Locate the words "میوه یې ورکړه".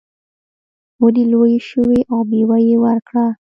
2.29-3.25